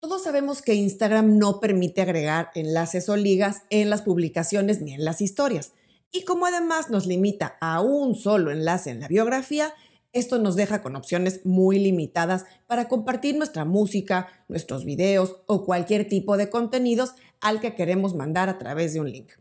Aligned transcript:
Todos 0.00 0.22
sabemos 0.22 0.60
que 0.60 0.74
Instagram 0.74 1.38
no 1.38 1.58
permite 1.58 2.02
agregar 2.02 2.50
enlaces 2.54 3.08
o 3.08 3.16
ligas 3.16 3.62
en 3.70 3.88
las 3.88 4.02
publicaciones 4.02 4.82
ni 4.82 4.92
en 4.92 5.04
las 5.04 5.20
historias. 5.20 5.72
Y 6.12 6.24
como 6.24 6.46
además 6.46 6.90
nos 6.90 7.06
limita 7.06 7.56
a 7.60 7.80
un 7.80 8.14
solo 8.14 8.50
enlace 8.50 8.90
en 8.90 9.00
la 9.00 9.08
biografía, 9.08 9.72
esto 10.12 10.38
nos 10.38 10.54
deja 10.54 10.82
con 10.82 10.96
opciones 10.96 11.40
muy 11.44 11.78
limitadas 11.78 12.44
para 12.66 12.88
compartir 12.88 13.36
nuestra 13.36 13.64
música, 13.64 14.28
nuestros 14.48 14.84
videos 14.84 15.36
o 15.46 15.64
cualquier 15.64 16.08
tipo 16.08 16.36
de 16.36 16.50
contenidos 16.50 17.14
al 17.40 17.60
que 17.60 17.74
queremos 17.74 18.14
mandar 18.14 18.48
a 18.48 18.58
través 18.58 18.92
de 18.92 19.00
un 19.00 19.10
link. 19.10 19.32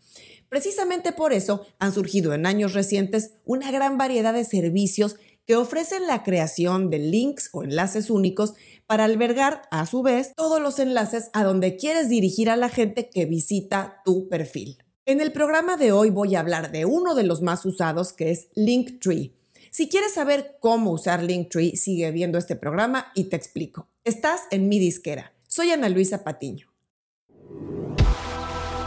Precisamente 0.49 1.11
por 1.11 1.33
eso 1.33 1.65
han 1.79 1.93
surgido 1.93 2.33
en 2.33 2.45
años 2.45 2.73
recientes 2.73 3.33
una 3.45 3.71
gran 3.71 3.97
variedad 3.97 4.33
de 4.33 4.45
servicios 4.45 5.17
que 5.45 5.55
ofrecen 5.55 6.07
la 6.07 6.23
creación 6.23 6.89
de 6.89 6.99
links 6.99 7.49
o 7.53 7.63
enlaces 7.63 8.09
únicos 8.09 8.53
para 8.87 9.05
albergar 9.05 9.63
a 9.71 9.85
su 9.85 10.01
vez 10.01 10.33
todos 10.35 10.61
los 10.61 10.79
enlaces 10.79 11.29
a 11.33 11.43
donde 11.43 11.75
quieres 11.77 12.09
dirigir 12.09 12.49
a 12.49 12.55
la 12.55 12.69
gente 12.69 13.09
que 13.09 13.25
visita 13.25 14.01
tu 14.03 14.27
perfil. 14.27 14.77
En 15.05 15.21
el 15.21 15.31
programa 15.31 15.77
de 15.77 15.91
hoy 15.91 16.09
voy 16.09 16.35
a 16.35 16.39
hablar 16.39 16.71
de 16.71 16.85
uno 16.85 17.13
de 17.13 17.23
los 17.23 17.41
más 17.41 17.65
usados 17.65 18.11
que 18.11 18.31
es 18.31 18.47
Linktree. 18.55 19.33
Si 19.69 19.89
quieres 19.89 20.13
saber 20.13 20.57
cómo 20.59 20.91
usar 20.91 21.21
Linktree, 21.21 21.75
sigue 21.75 22.09
viendo 22.11 22.37
este 22.37 22.55
programa 22.55 23.11
y 23.13 23.25
te 23.25 23.35
explico. 23.35 23.87
Estás 24.03 24.43
en 24.51 24.67
mi 24.69 24.79
disquera. 24.79 25.33
Soy 25.47 25.71
Ana 25.71 25.89
Luisa 25.89 26.23
Patiño. 26.23 26.67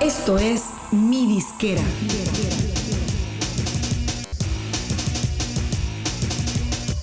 Esto 0.00 0.38
es 0.38 0.62
mi 0.92 1.26
disquera. 1.26 1.82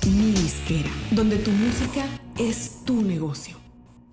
Mi 0.05 0.33
disquera, 0.33 0.91
donde 1.09 1.37
tu 1.37 1.49
música 1.49 2.05
es 2.37 2.83
tu 2.85 3.01
negocio. 3.01 3.57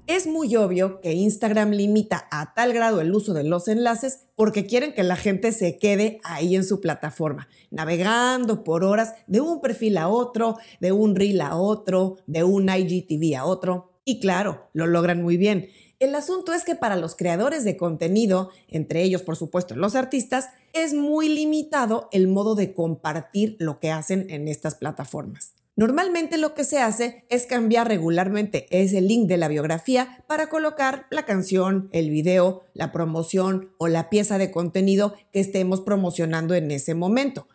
Es 0.07 0.27
muy 0.27 0.57
obvio 0.57 1.03
que 1.03 1.13
Instagram 1.13 1.73
limita 1.73 2.29
a 2.31 2.55
tal 2.55 2.73
grado 2.73 3.03
el 3.03 3.15
uso 3.15 3.35
de 3.35 3.45
los 3.45 3.69
enlaces 3.69 4.21
porque 4.35 4.65
quieren 4.65 4.95
que 4.95 5.03
la 5.03 5.17
gente 5.17 5.53
se 5.53 5.77
quede 5.77 6.19
ahí 6.25 6.57
en 6.57 6.65
su 6.65 6.81
plataforma, 6.81 7.47
navegando 7.71 8.65
por 8.65 8.85
horas 8.85 9.13
de 9.27 9.43
un 9.43 9.61
perfil 9.61 9.99
a 9.99 10.09
otro, 10.09 10.57
de 10.81 10.93
un 10.93 11.15
reel 11.15 11.43
a 11.43 11.57
otro, 11.57 12.17
de 12.27 12.43
un 12.43 12.71
IGTV 12.71 13.37
a 13.37 13.45
otro. 13.45 13.93
Y 14.07 14.19
claro, 14.19 14.71
lo 14.73 14.87
logran 14.87 15.23
muy 15.23 15.37
bien. 15.37 15.69
El 15.99 16.15
asunto 16.15 16.55
es 16.55 16.65
que 16.65 16.75
para 16.75 16.97
los 16.97 17.17
creadores 17.17 17.65
de 17.65 17.77
contenido, 17.77 18.49
entre 18.69 19.03
ellos 19.03 19.21
por 19.21 19.37
supuesto 19.37 19.77
los 19.77 19.95
artistas, 19.95 20.49
es 20.73 20.95
muy 20.95 21.29
limitado 21.29 22.09
el 22.13 22.29
modo 22.29 22.55
de 22.55 22.73
compartir 22.73 23.57
lo 23.59 23.79
que 23.79 23.91
hacen 23.91 24.31
en 24.31 24.49
estas 24.49 24.75
plataformas. 24.77 25.53
Normalmente 25.75 26.37
lo 26.37 26.53
que 26.53 26.65
se 26.65 26.81
hace 26.81 27.25
es 27.31 27.47
cambiar 27.47 27.89
regularmente 27.89 28.67
ese 28.71 29.01
link 29.01 29.27
de 29.27 29.39
la 29.39 29.49
biografía 29.49 30.23
para 30.27 30.49
colocar 30.51 31.07
la 31.11 31.25
canción, 31.25 31.89
el 31.93 32.11
video, 32.11 32.65
la 32.75 32.93
promoción 32.93 33.73
o 33.79 33.89
la 33.89 34.11
pieza 34.11 34.37
de 34.37 34.51
contenido 34.51 35.15
que 35.33 35.41
estemos 35.41 35.81
promocionando 35.81 36.55
en 36.55 36.71
ese 36.71 36.95
momento. 36.95 37.49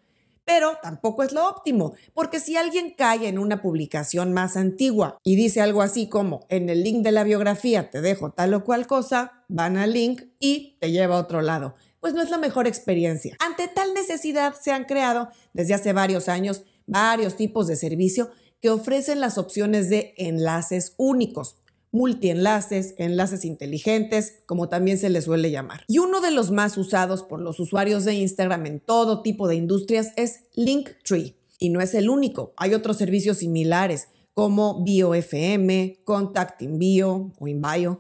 Pero 0.46 0.78
tampoco 0.82 1.22
es 1.22 1.32
lo 1.32 1.48
óptimo, 1.48 1.94
porque 2.16 2.40
si 2.40 2.56
alguien 2.56 2.96
cae 2.98 3.28
en 3.28 3.38
una 3.38 3.62
publicación 3.62 4.34
más 4.34 4.58
antigua 4.58 5.20
y 5.24 5.36
dice 5.36 5.62
algo 5.62 5.84
así 5.84 6.10
como 6.10 6.48
en 6.50 6.70
el 6.70 6.84
link 6.84 7.04
de 7.04 7.12
la 7.12 7.24
biografía 7.24 7.92
te 7.92 8.02
dejo 8.02 8.32
tal 8.32 8.56
o 8.56 8.64
cual 8.64 8.88
cosa, 8.88 9.44
van 9.48 9.78
al 9.78 9.94
link 9.94 10.24
y 10.40 10.78
te 10.80 10.90
lleva 10.92 11.18
a 11.18 11.20
otro 11.20 11.42
lado. 11.42 11.76
Pues 12.00 12.16
no 12.16 12.24
es 12.24 12.32
la 12.32 12.38
mejor 12.40 12.66
experiencia. 12.66 13.36
Ante 13.46 13.68
tal 13.68 13.94
necesidad 13.94 14.56
se 14.60 14.72
han 14.72 14.86
creado 14.86 15.30
desde 15.54 15.76
hace 15.76 15.94
varios 15.94 16.30
años 16.30 16.64
varios 16.88 17.36
tipos 17.36 17.68
de 17.68 17.76
servicio 17.76 18.32
que 18.60 18.70
ofrecen 18.70 19.20
las 19.20 19.38
opciones 19.38 19.90
de 19.90 20.14
enlaces 20.18 20.94
únicos, 20.98 21.58
multienlaces, 21.92 22.96
enlaces 22.98 23.46
inteligentes, 23.46 24.40
como 24.46 24.70
también 24.70 24.98
se 24.98 25.10
les 25.10 25.26
suele 25.26 25.52
llamar. 25.52 25.84
Y 25.88 26.00
uno 26.00 26.22
de 26.22 26.32
los 26.32 26.52
más 26.52 26.78
usados 26.78 27.24
por 27.24 27.40
los 27.40 27.60
usuarios 27.60 28.06
de 28.06 28.16
Instagram 28.16 28.66
en 28.66 28.80
todo 28.80 29.22
tipo 29.22 29.48
de 29.48 29.56
industrias 29.56 30.14
es 30.16 30.42
Linktree. 30.56 31.36
Y 31.60 31.70
no 31.70 31.82
es 31.82 31.94
el 31.94 32.10
único, 32.10 32.54
hay 32.56 32.74
otros 32.74 32.98
servicios 32.98 33.38
similares 33.38 34.10
como 34.34 34.84
BioFM, 34.84 35.98
Contact 36.04 36.62
InBio 36.62 37.34
o 37.40 37.48
InBio, 37.48 38.00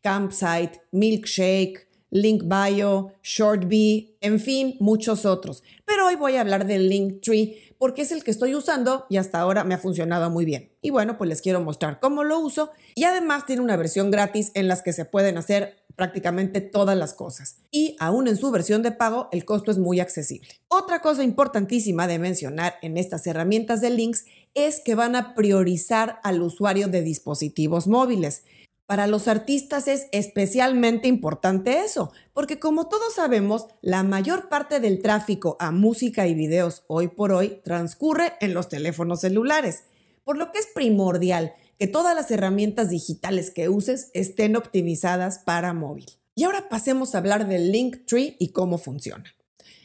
Campsite, 0.00 0.80
Milkshake, 0.90 1.86
LinkBio, 2.10 3.12
ShortBee, 3.22 4.16
en 4.20 4.40
fin, 4.40 4.76
muchos 4.80 5.24
otros. 5.24 5.62
Pero 5.84 6.06
hoy 6.06 6.16
voy 6.16 6.36
a 6.36 6.40
hablar 6.40 6.66
de 6.66 6.78
Linktree 6.78 7.65
porque 7.78 8.02
es 8.02 8.12
el 8.12 8.24
que 8.24 8.30
estoy 8.30 8.54
usando 8.54 9.06
y 9.08 9.16
hasta 9.16 9.40
ahora 9.40 9.64
me 9.64 9.74
ha 9.74 9.78
funcionado 9.78 10.30
muy 10.30 10.44
bien. 10.44 10.70
Y 10.82 10.90
bueno, 10.90 11.18
pues 11.18 11.28
les 11.28 11.42
quiero 11.42 11.60
mostrar 11.60 12.00
cómo 12.00 12.24
lo 12.24 12.38
uso 12.38 12.70
y 12.94 13.04
además 13.04 13.46
tiene 13.46 13.62
una 13.62 13.76
versión 13.76 14.10
gratis 14.10 14.50
en 14.54 14.68
las 14.68 14.82
que 14.82 14.92
se 14.92 15.04
pueden 15.04 15.38
hacer 15.38 15.76
prácticamente 15.96 16.60
todas 16.60 16.96
las 16.96 17.14
cosas. 17.14 17.56
Y 17.70 17.96
aún 17.98 18.28
en 18.28 18.36
su 18.36 18.50
versión 18.50 18.82
de 18.82 18.92
pago, 18.92 19.28
el 19.32 19.44
costo 19.44 19.70
es 19.70 19.78
muy 19.78 19.98
accesible. 19.98 20.48
Otra 20.68 21.00
cosa 21.00 21.24
importantísima 21.24 22.06
de 22.06 22.18
mencionar 22.18 22.74
en 22.82 22.98
estas 22.98 23.26
herramientas 23.26 23.80
de 23.80 23.90
links 23.90 24.26
es 24.54 24.80
que 24.80 24.94
van 24.94 25.16
a 25.16 25.34
priorizar 25.34 26.20
al 26.22 26.42
usuario 26.42 26.88
de 26.88 27.02
dispositivos 27.02 27.86
móviles. 27.86 28.44
Para 28.86 29.08
los 29.08 29.26
artistas 29.26 29.88
es 29.88 30.06
especialmente 30.12 31.08
importante 31.08 31.80
eso, 31.80 32.12
porque 32.32 32.60
como 32.60 32.88
todos 32.88 33.14
sabemos, 33.14 33.66
la 33.82 34.04
mayor 34.04 34.48
parte 34.48 34.78
del 34.78 35.02
tráfico 35.02 35.56
a 35.58 35.72
música 35.72 36.28
y 36.28 36.34
videos 36.34 36.84
hoy 36.86 37.08
por 37.08 37.32
hoy 37.32 37.60
transcurre 37.64 38.34
en 38.40 38.54
los 38.54 38.68
teléfonos 38.68 39.22
celulares, 39.22 39.82
por 40.22 40.38
lo 40.38 40.52
que 40.52 40.60
es 40.60 40.68
primordial 40.72 41.54
que 41.80 41.88
todas 41.88 42.14
las 42.14 42.30
herramientas 42.30 42.88
digitales 42.88 43.50
que 43.50 43.68
uses 43.68 44.10
estén 44.14 44.54
optimizadas 44.54 45.40
para 45.40 45.74
móvil. 45.74 46.06
Y 46.36 46.44
ahora 46.44 46.68
pasemos 46.68 47.14
a 47.14 47.18
hablar 47.18 47.48
del 47.48 47.72
Linktree 47.72 48.36
y 48.38 48.50
cómo 48.50 48.78
funciona. 48.78 49.34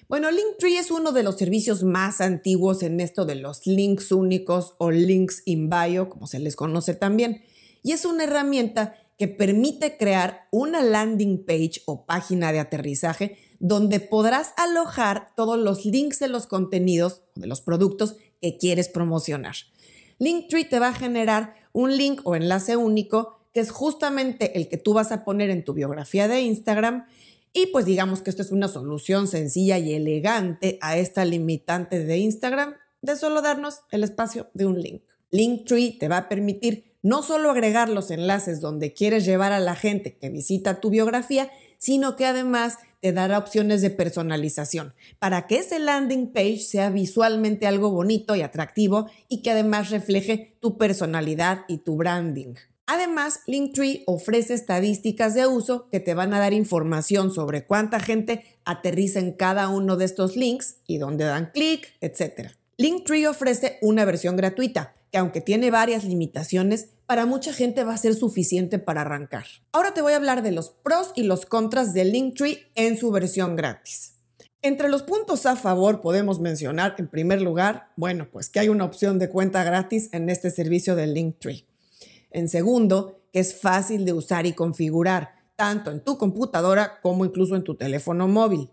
Bueno, 0.10 0.30
Linktree 0.30 0.78
es 0.78 0.92
uno 0.92 1.12
de 1.12 1.24
los 1.24 1.38
servicios 1.38 1.84
más 1.84 2.22
antiguos 2.22 2.84
en 2.84 3.00
esto 3.00 3.26
de 3.26 3.36
los 3.36 3.66
links 3.66 4.12
únicos 4.12 4.76
o 4.78 4.92
links 4.92 5.42
in 5.46 5.70
bio, 5.70 6.10
como 6.10 6.28
se 6.28 6.38
les 6.40 6.56
conoce 6.56 6.94
también 6.94 7.42
y 7.84 7.92
es 7.94 8.06
una 8.06 8.24
herramienta 8.24 8.96
que 9.18 9.28
permite 9.28 9.98
crear 9.98 10.48
una 10.52 10.82
landing 10.82 11.46
page 11.46 11.84
o 11.86 12.06
página 12.06 12.52
de 12.52 12.60
aterrizaje 12.60 13.38
donde 13.60 14.00
podrás 14.00 14.54
alojar 14.58 15.28
todos 15.36 15.60
los 15.60 15.86
links 15.86 16.20
de 16.20 16.28
los 16.28 16.48
contenidos 16.48 17.22
o 17.38 17.42
de 17.42 17.48
los 17.48 17.62
productos 17.62 18.16
que 18.42 18.58
quieres 18.58 18.90
promocionar. 18.90 19.56
Linktree 20.18 20.66
te 20.66 20.80
va 20.80 20.88
a 20.88 20.94
generar 20.94 21.54
un 21.72 21.96
link 21.96 22.22
o 22.24 22.36
enlace 22.36 22.76
único 22.76 23.40
que 23.54 23.60
es 23.60 23.70
justamente 23.70 24.58
el 24.58 24.68
que 24.68 24.78
tú 24.78 24.94
vas 24.94 25.12
a 25.12 25.24
poner 25.24 25.50
en 25.50 25.64
tu 25.64 25.74
biografía 25.74 26.28
de 26.28 26.42
Instagram 26.42 27.06
y 27.54 27.68
pues 27.68 27.86
digamos 27.86 28.22
que 28.22 28.30
esto 28.30 28.42
es 28.42 28.52
una 28.52 28.68
solución 28.68 29.28
sencilla 29.28 29.78
y 29.78 29.94
elegante 29.94 30.80
a 30.82 30.98
esta 30.98 31.26
limitante 31.26 32.04
de 32.04 32.18
Instagram 32.18 32.76
de 33.02 33.16
solo 33.16 33.42
darnos 33.42 33.82
el 33.92 34.04
espacio 34.04 34.50
de 34.54 34.66
un 34.66 34.82
link. 34.82 35.04
Linktree 35.32 35.98
te 36.00 36.08
va 36.08 36.18
a 36.18 36.30
permitir 36.30 36.91
no 37.04 37.24
solo 37.24 37.52
agregar 37.52 37.90
los 37.90 38.12
enlaces 38.12 38.62
donde 38.62 38.94
quieres 38.94 39.26
llevar 39.26 39.52
a 39.52 39.60
la 39.60 39.76
gente 39.76 40.18
que 40.18 40.30
visita 40.30 40.80
tu 40.80 40.90
biografía, 40.90 41.52
sino 41.78 42.16
que 42.16 42.26
además 42.26 42.78
te 43.00 43.12
dará 43.12 43.40
opciones 43.40 43.82
de 43.82 43.90
personalización 43.90 44.94
para 45.18 45.48
que 45.48 45.58
ese 45.58 45.80
landing 45.80 46.28
page 46.32 46.60
sea 46.60 46.92
visualmente 46.92 47.66
algo 47.66 47.90
bonito 47.90 48.36
y 48.36 48.44
atractivo 48.44 49.10
y 49.28 49.42
que 49.42 49.52
además 49.52 49.90
refleje 49.90 50.56
tu 50.60 50.78
personalidad 50.78 51.66
y 51.68 51.80
tu 51.80 51.96
branding. 51.96 52.54
Además, 52.86 53.40
Linktree 53.48 54.04
ofrece 54.06 54.54
estadísticas 54.54 55.34
de 55.34 55.48
uso 55.48 55.88
que 55.90 56.00
te 56.00 56.14
van 56.14 56.34
a 56.34 56.40
dar 56.40 56.54
información 56.54 57.32
sobre 57.32 57.66
cuánta 57.66 58.00
gente 58.00 58.44
aterriza 58.66 59.20
en 59.20 59.32
cada 59.32 59.70
uno 59.70 59.98
de 59.98 60.06
estos 60.06 60.36
links 60.36 60.78
y 60.86 60.98
dónde 60.98 61.26
dan 61.26 61.52
clic, 61.54 61.94
etc. 62.02 62.52
Linktree 62.78 63.28
ofrece 63.28 63.78
una 63.82 64.06
versión 64.06 64.36
gratuita 64.36 64.94
que 65.12 65.18
aunque 65.18 65.42
tiene 65.42 65.72
varias 65.72 66.04
limitaciones, 66.06 66.90
para 67.06 67.26
mucha 67.26 67.54
gente 67.54 67.84
va 67.84 67.94
a 67.94 67.98
ser 67.98 68.16
suficiente 68.16 68.80
para 68.80 69.02
arrancar. 69.02 69.46
Ahora 69.74 69.94
te 69.94 70.02
voy 70.02 70.14
a 70.14 70.16
hablar 70.16 70.44
de 70.44 70.52
los 70.52 70.70
pros 70.70 71.12
y 71.16 71.24
los 71.24 71.46
contras 71.46 71.94
de 71.94 72.06
Linktree 72.06 72.72
en 72.76 72.98
su 72.98 73.12
versión 73.12 73.56
gratis. 73.56 74.14
Entre 74.62 74.90
los 74.90 75.04
puntos 75.04 75.46
a 75.46 75.56
favor 75.56 76.02
podemos 76.02 76.40
mencionar, 76.40 76.96
en 76.98 77.08
primer 77.08 77.42
lugar, 77.42 77.90
bueno, 77.98 78.30
pues 78.32 78.48
que 78.48 78.60
hay 78.60 78.70
una 78.70 78.86
opción 78.86 79.20
de 79.20 79.30
cuenta 79.30 79.64
gratis 79.64 80.08
en 80.14 80.30
este 80.30 80.52
servicio 80.52 80.96
de 80.96 81.08
Linktree. 81.08 81.66
En 82.30 82.48
segundo, 82.48 83.20
que 83.34 83.40
es 83.40 83.60
fácil 83.60 84.06
de 84.06 84.14
usar 84.14 84.46
y 84.46 84.54
configurar, 84.54 85.34
tanto 85.56 85.92
en 85.92 86.02
tu 86.02 86.18
computadora 86.18 87.02
como 87.02 87.26
incluso 87.26 87.56
en 87.56 87.64
tu 87.64 87.76
teléfono 87.76 88.28
móvil. 88.28 88.70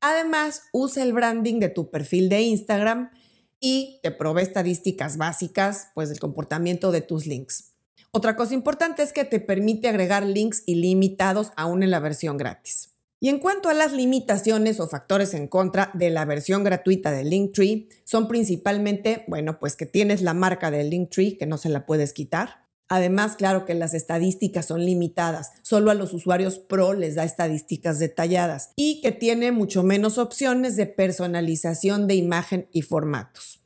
Además, 0.00 0.64
usa 0.72 1.02
el 1.02 1.14
branding 1.14 1.60
de 1.60 1.70
tu 1.70 1.90
perfil 1.90 2.28
de 2.28 2.42
Instagram 2.42 3.10
y 3.60 4.00
te 4.02 4.10
provee 4.10 4.42
estadísticas 4.42 5.16
básicas 5.16 5.88
pues, 5.94 6.08
del 6.08 6.20
comportamiento 6.20 6.92
de 6.92 7.00
tus 7.00 7.26
links. 7.26 7.72
Otra 8.10 8.36
cosa 8.36 8.54
importante 8.54 9.02
es 9.02 9.12
que 9.12 9.24
te 9.24 9.40
permite 9.40 9.88
agregar 9.88 10.24
links 10.24 10.62
ilimitados 10.66 11.52
aún 11.56 11.82
en 11.82 11.90
la 11.90 12.00
versión 12.00 12.36
gratis. 12.36 12.90
Y 13.20 13.28
en 13.28 13.38
cuanto 13.38 13.70
a 13.70 13.74
las 13.74 13.92
limitaciones 13.92 14.80
o 14.80 14.88
factores 14.88 15.32
en 15.34 15.48
contra 15.48 15.90
de 15.94 16.10
la 16.10 16.24
versión 16.24 16.62
gratuita 16.62 17.10
de 17.10 17.24
Linktree, 17.24 17.88
son 18.04 18.28
principalmente, 18.28 19.24
bueno, 19.28 19.58
pues 19.58 19.76
que 19.76 19.86
tienes 19.86 20.20
la 20.20 20.34
marca 20.34 20.70
de 20.70 20.84
Linktree 20.84 21.38
que 21.38 21.46
no 21.46 21.56
se 21.56 21.70
la 21.70 21.86
puedes 21.86 22.12
quitar, 22.12 22.63
Además, 22.88 23.36
claro 23.36 23.64
que 23.64 23.74
las 23.74 23.94
estadísticas 23.94 24.66
son 24.66 24.84
limitadas, 24.84 25.52
solo 25.62 25.90
a 25.90 25.94
los 25.94 26.12
usuarios 26.12 26.58
Pro 26.58 26.92
les 26.92 27.14
da 27.14 27.24
estadísticas 27.24 27.98
detalladas 27.98 28.70
y 28.76 29.00
que 29.00 29.12
tiene 29.12 29.52
mucho 29.52 29.82
menos 29.82 30.18
opciones 30.18 30.76
de 30.76 30.86
personalización 30.86 32.06
de 32.06 32.14
imagen 32.14 32.68
y 32.72 32.82
formatos. 32.82 33.60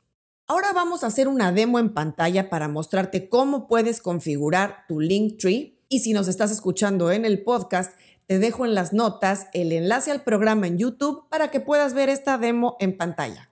Ahora 0.47 0.73
vamos 0.73 1.03
a 1.03 1.07
hacer 1.07 1.27
una 1.27 1.51
demo 1.51 1.77
en 1.79 1.93
pantalla 1.93 2.49
para 2.49 2.67
mostrarte 2.67 3.29
cómo 3.29 3.67
puedes 3.67 4.01
configurar 4.01 4.85
tu 4.87 4.99
Linktree 4.99 5.79
y 5.89 5.99
si 5.99 6.13
nos 6.13 6.27
estás 6.27 6.51
escuchando 6.51 7.11
en 7.11 7.25
el 7.25 7.43
podcast, 7.43 7.93
te 8.25 8.39
dejo 8.39 8.65
en 8.65 8.73
las 8.73 8.93
notas 8.93 9.47
el 9.53 9.71
enlace 9.71 10.11
al 10.11 10.23
programa 10.23 10.67
en 10.67 10.77
YouTube 10.77 11.27
para 11.29 11.51
que 11.51 11.59
puedas 11.59 11.93
ver 11.93 12.09
esta 12.09 12.37
demo 12.37 12.77
en 12.79 12.95
pantalla. 12.95 13.48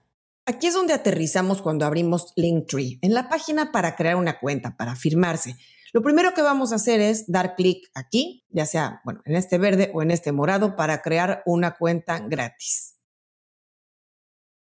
Aquí 0.48 0.68
es 0.68 0.72
donde 0.72 0.94
aterrizamos 0.94 1.60
cuando 1.60 1.84
abrimos 1.84 2.32
Linktree, 2.34 2.98
en 3.02 3.12
la 3.12 3.28
página 3.28 3.70
para 3.70 3.96
crear 3.96 4.16
una 4.16 4.38
cuenta, 4.38 4.78
para 4.78 4.96
firmarse. 4.96 5.56
Lo 5.92 6.00
primero 6.00 6.32
que 6.32 6.40
vamos 6.40 6.72
a 6.72 6.76
hacer 6.76 7.02
es 7.02 7.30
dar 7.30 7.54
clic 7.54 7.90
aquí, 7.92 8.46
ya 8.48 8.64
sea 8.64 9.02
bueno, 9.04 9.20
en 9.26 9.36
este 9.36 9.58
verde 9.58 9.90
o 9.92 10.00
en 10.00 10.10
este 10.10 10.32
morado, 10.32 10.74
para 10.74 11.02
crear 11.02 11.42
una 11.44 11.76
cuenta 11.76 12.20
gratis. 12.20 12.96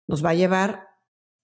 Nos 0.07 0.25
va 0.25 0.31
a 0.31 0.33
llevar 0.33 0.89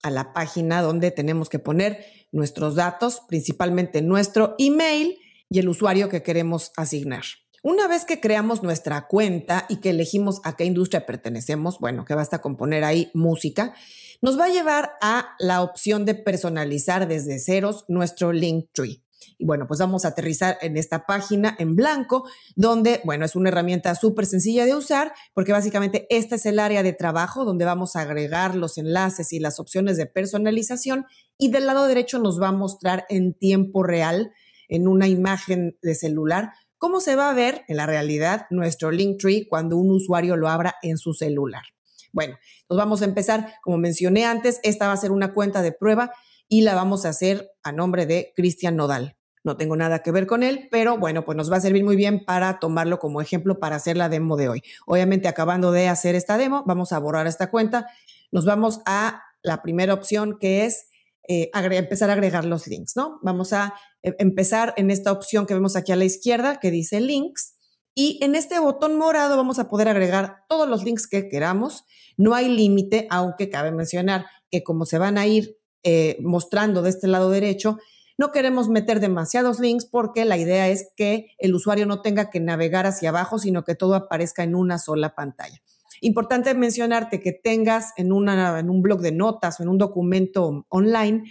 a 0.02 0.10
la 0.10 0.34
página 0.34 0.82
donde 0.82 1.12
tenemos 1.12 1.48
que 1.48 1.60
poner 1.60 2.06
nuestros 2.34 2.76
datos, 2.76 3.22
principalmente 3.30 4.02
nuestro 4.02 4.56
email 4.58 5.20
y 5.48 5.60
el 5.60 5.70
usuario 5.70 6.10
que 6.10 6.22
queremos 6.22 6.74
asignar. 6.76 7.24
Una 7.66 7.88
vez 7.88 8.04
que 8.04 8.20
creamos 8.20 8.62
nuestra 8.62 9.08
cuenta 9.08 9.66
y 9.70 9.78
que 9.78 9.92
elegimos 9.92 10.42
a 10.44 10.58
qué 10.58 10.66
industria 10.66 11.06
pertenecemos, 11.06 11.80
bueno, 11.80 12.04
que 12.04 12.14
basta 12.14 12.42
con 12.42 12.58
poner 12.58 12.84
ahí 12.84 13.10
música, 13.14 13.74
nos 14.22 14.38
va 14.38 14.46
a 14.46 14.50
llevar 14.50 14.92
a 15.02 15.30
la 15.40 15.62
opción 15.62 16.04
de 16.04 16.14
personalizar 16.14 17.08
desde 17.08 17.40
ceros 17.40 17.86
nuestro 17.88 18.34
Linktree. 18.34 19.02
Y 19.38 19.46
bueno, 19.46 19.66
pues 19.66 19.80
vamos 19.80 20.04
a 20.04 20.10
aterrizar 20.10 20.58
en 20.60 20.76
esta 20.76 21.06
página 21.06 21.56
en 21.58 21.78
blanco, 21.78 22.28
donde, 22.58 23.00
bueno, 23.06 23.24
es 23.24 23.34
una 23.34 23.48
herramienta 23.48 23.96
súper 23.96 24.26
sencilla 24.26 24.66
de 24.66 24.76
usar, 24.76 25.14
porque 25.34 25.54
básicamente 25.54 26.06
este 26.10 26.36
es 26.36 26.46
el 26.46 26.60
área 26.60 26.84
de 26.84 26.92
trabajo 26.92 27.46
donde 27.46 27.64
vamos 27.64 27.96
a 27.96 28.02
agregar 28.02 28.56
los 28.56 28.78
enlaces 28.78 29.32
y 29.32 29.40
las 29.40 29.62
opciones 29.62 29.96
de 29.96 30.06
personalización. 30.06 31.06
Y 31.38 31.50
del 31.50 31.66
lado 31.66 31.88
derecho 31.88 32.20
nos 32.20 32.42
va 32.42 32.50
a 32.50 32.52
mostrar 32.52 33.06
en 33.08 33.34
tiempo 33.34 33.84
real, 33.84 34.34
en 34.68 34.90
una 34.90 35.08
imagen 35.08 35.78
de 35.82 35.96
celular, 35.96 36.52
cómo 36.84 37.00
se 37.00 37.16
va 37.16 37.30
a 37.30 37.34
ver 37.34 37.64
en 37.70 37.78
la 37.78 37.86
realidad 37.86 38.46
nuestro 38.50 38.92
Linktree 38.92 39.48
cuando 39.48 39.78
un 39.78 39.90
usuario 39.90 40.36
lo 40.36 40.50
abra 40.50 40.76
en 40.82 40.98
su 40.98 41.14
celular. 41.14 41.64
Bueno, 42.12 42.38
nos 42.70 42.78
vamos 42.78 43.02
a 43.02 43.06
empezar, 43.06 43.54
como 43.62 43.78
mencioné 43.78 44.26
antes, 44.26 44.60
esta 44.64 44.88
va 44.88 44.92
a 44.92 44.98
ser 44.98 45.14
una 45.14 45.34
cuenta 45.34 45.62
de 45.62 45.72
prueba 45.72 46.12
y 46.50 46.60
la 46.60 46.76
vamos 46.76 47.06
a 47.06 47.10
hacer 47.10 47.52
a 47.64 47.72
nombre 47.72 48.06
de 48.06 48.34
Cristian 48.36 48.76
Nodal. 48.76 49.16
No 49.46 49.56
tengo 49.56 49.78
nada 49.78 50.00
que 50.00 50.12
ver 50.12 50.28
con 50.28 50.44
él, 50.44 50.68
pero 50.72 50.98
bueno, 50.98 51.24
pues 51.24 51.38
nos 51.38 51.50
va 51.50 51.56
a 51.56 51.62
servir 51.62 51.86
muy 51.86 51.96
bien 51.96 52.26
para 52.26 52.60
tomarlo 52.60 53.00
como 53.00 53.22
ejemplo 53.22 53.60
para 53.60 53.78
hacer 53.78 53.96
la 53.96 54.10
demo 54.10 54.36
de 54.36 54.50
hoy. 54.50 54.62
Obviamente, 54.86 55.30
acabando 55.30 55.72
de 55.72 55.88
hacer 55.88 56.16
esta 56.16 56.38
demo, 56.38 56.66
vamos 56.68 56.92
a 56.92 57.00
borrar 57.00 57.28
esta 57.28 57.50
cuenta. 57.50 57.88
Nos 58.30 58.44
vamos 58.44 58.82
a 58.86 59.24
la 59.42 59.62
primera 59.62 59.94
opción 59.94 60.38
que 60.38 60.66
es 60.66 60.88
eh, 61.30 61.50
empezar 61.54 62.10
a 62.10 62.14
agregar 62.14 62.44
los 62.44 62.68
links, 62.68 62.98
¿no? 62.98 63.20
Vamos 63.22 63.54
a 63.54 63.74
empezar 64.04 64.74
en 64.78 64.92
esta 64.92 65.12
opción 65.12 65.46
que 65.46 65.54
vemos 65.54 65.76
aquí 65.76 65.92
a 65.92 65.96
la 65.96 66.06
izquierda 66.06 66.60
que 66.60 66.72
dice 66.72 67.02
links 67.02 67.56
y 67.96 68.20
en 68.24 68.36
este 68.36 68.60
botón 68.60 68.98
morado 68.98 69.38
vamos 69.38 69.60
a 69.60 69.70
poder 69.70 69.88
agregar 69.88 70.44
todos 70.50 70.68
los 70.68 70.84
links 70.84 71.08
que 71.08 71.30
queramos. 71.30 71.86
No 72.18 72.34
hay 72.34 72.50
límite, 72.50 73.08
aunque 73.10 73.50
cabe 73.50 73.72
mencionar 73.72 74.26
que 74.50 74.64
como 74.64 74.86
se 74.86 74.98
van 74.98 75.18
a 75.18 75.28
ir 75.28 75.58
eh, 75.84 76.18
mostrando 76.22 76.82
de 76.82 76.90
este 76.90 77.08
lado 77.08 77.30
derecho, 77.30 77.78
no 78.18 78.32
queremos 78.32 78.68
meter 78.70 79.00
demasiados 79.00 79.60
links 79.60 79.86
porque 79.86 80.26
la 80.26 80.38
idea 80.38 80.70
es 80.70 80.92
que 80.96 81.28
el 81.38 81.56
usuario 81.56 81.86
no 81.86 82.02
tenga 82.02 82.30
que 82.30 82.40
navegar 82.40 82.86
hacia 82.86 83.10
abajo, 83.10 83.40
sino 83.40 83.64
que 83.64 83.76
todo 83.76 83.96
aparezca 83.96 84.44
en 84.44 84.56
una 84.56 84.80
sola 84.80 85.16
pantalla. 85.16 85.62
Importante 86.02 86.54
mencionarte 86.54 87.20
que 87.20 87.32
tengas 87.32 87.94
en, 87.98 88.12
una, 88.12 88.60
en 88.60 88.70
un 88.70 88.82
blog 88.82 89.02
de 89.02 89.12
notas 89.12 89.60
o 89.60 89.64
en 89.64 89.70
un 89.70 89.78
documento 89.78 90.66
online 90.70 91.24